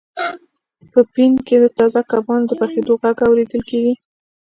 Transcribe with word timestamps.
په 0.91 0.99
پین 1.13 1.33
کې 1.47 1.55
د 1.63 1.65
تازه 1.77 2.01
کبانو 2.11 2.47
د 2.49 2.51
پخیدو 2.59 2.93
غږ 3.01 3.17
اوریدل 3.25 3.61
کیږي 3.69 3.93